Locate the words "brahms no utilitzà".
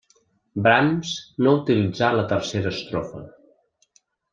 0.67-2.11